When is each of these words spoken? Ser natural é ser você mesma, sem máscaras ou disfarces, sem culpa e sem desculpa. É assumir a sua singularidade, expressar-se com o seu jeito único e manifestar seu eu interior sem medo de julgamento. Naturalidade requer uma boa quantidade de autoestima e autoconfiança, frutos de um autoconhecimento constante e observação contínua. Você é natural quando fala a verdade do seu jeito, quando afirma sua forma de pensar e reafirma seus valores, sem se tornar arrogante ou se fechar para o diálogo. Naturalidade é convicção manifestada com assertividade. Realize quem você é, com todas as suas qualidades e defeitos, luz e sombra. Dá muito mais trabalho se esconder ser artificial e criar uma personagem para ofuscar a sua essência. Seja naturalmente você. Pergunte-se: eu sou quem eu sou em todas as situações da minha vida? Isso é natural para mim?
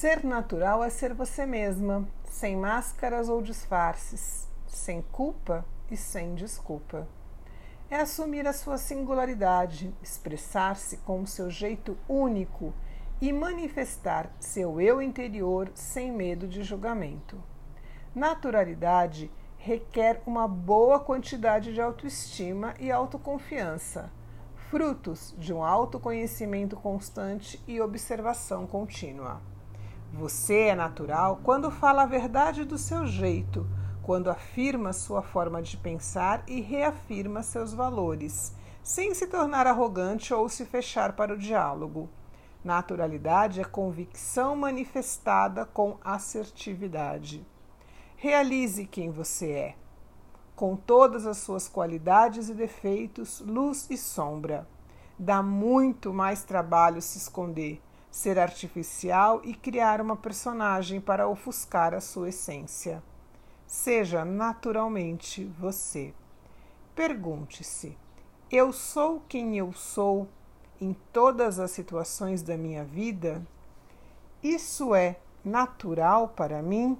Ser 0.00 0.24
natural 0.24 0.82
é 0.82 0.88
ser 0.88 1.12
você 1.12 1.44
mesma, 1.44 2.08
sem 2.24 2.56
máscaras 2.56 3.28
ou 3.28 3.42
disfarces, 3.42 4.48
sem 4.66 5.02
culpa 5.02 5.62
e 5.90 5.96
sem 5.98 6.34
desculpa. 6.34 7.06
É 7.90 7.96
assumir 7.96 8.46
a 8.46 8.54
sua 8.54 8.78
singularidade, 8.78 9.94
expressar-se 10.02 10.96
com 10.96 11.20
o 11.20 11.26
seu 11.26 11.50
jeito 11.50 11.98
único 12.08 12.72
e 13.20 13.30
manifestar 13.30 14.34
seu 14.40 14.80
eu 14.80 15.02
interior 15.02 15.70
sem 15.74 16.10
medo 16.10 16.48
de 16.48 16.62
julgamento. 16.62 17.36
Naturalidade 18.14 19.30
requer 19.58 20.22
uma 20.24 20.48
boa 20.48 20.98
quantidade 20.98 21.74
de 21.74 21.80
autoestima 21.82 22.72
e 22.80 22.90
autoconfiança, 22.90 24.10
frutos 24.70 25.34
de 25.36 25.52
um 25.52 25.62
autoconhecimento 25.62 26.74
constante 26.74 27.62
e 27.68 27.82
observação 27.82 28.66
contínua. 28.66 29.42
Você 30.12 30.62
é 30.62 30.74
natural 30.74 31.40
quando 31.44 31.70
fala 31.70 32.02
a 32.02 32.06
verdade 32.06 32.64
do 32.64 32.76
seu 32.76 33.06
jeito, 33.06 33.64
quando 34.02 34.28
afirma 34.28 34.92
sua 34.92 35.22
forma 35.22 35.62
de 35.62 35.76
pensar 35.76 36.42
e 36.48 36.60
reafirma 36.60 37.44
seus 37.44 37.72
valores, 37.72 38.52
sem 38.82 39.14
se 39.14 39.28
tornar 39.28 39.68
arrogante 39.68 40.34
ou 40.34 40.48
se 40.48 40.64
fechar 40.64 41.12
para 41.12 41.34
o 41.34 41.38
diálogo. 41.38 42.08
Naturalidade 42.64 43.60
é 43.60 43.64
convicção 43.64 44.56
manifestada 44.56 45.64
com 45.64 45.96
assertividade. 46.04 47.46
Realize 48.16 48.86
quem 48.86 49.12
você 49.12 49.52
é, 49.52 49.76
com 50.56 50.74
todas 50.74 51.24
as 51.24 51.38
suas 51.38 51.68
qualidades 51.68 52.48
e 52.48 52.54
defeitos, 52.54 53.40
luz 53.46 53.86
e 53.88 53.96
sombra. 53.96 54.66
Dá 55.16 55.40
muito 55.40 56.12
mais 56.12 56.42
trabalho 56.42 57.00
se 57.00 57.16
esconder 57.16 57.80
ser 58.10 58.38
artificial 58.38 59.40
e 59.44 59.54
criar 59.54 60.00
uma 60.00 60.16
personagem 60.16 61.00
para 61.00 61.28
ofuscar 61.28 61.94
a 61.94 62.00
sua 62.00 62.30
essência. 62.30 63.02
Seja 63.66 64.24
naturalmente 64.24 65.44
você. 65.58 66.12
Pergunte-se: 66.94 67.96
eu 68.50 68.72
sou 68.72 69.22
quem 69.28 69.56
eu 69.56 69.72
sou 69.72 70.26
em 70.80 70.92
todas 71.12 71.60
as 71.60 71.70
situações 71.70 72.42
da 72.42 72.56
minha 72.56 72.84
vida? 72.84 73.46
Isso 74.42 74.94
é 74.94 75.20
natural 75.44 76.28
para 76.28 76.60
mim? 76.60 76.98